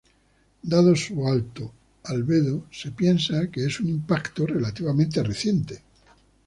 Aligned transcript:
Dado 0.63 0.95
su 0.95 1.27
alto 1.27 1.71
albedo, 2.05 2.65
se 2.71 2.89
piensa 2.89 3.51
que 3.51 3.67
es 3.67 3.79
un 3.81 3.87
impacto 3.89 4.47
relativamente 4.47 5.21
reciente. 5.21 5.83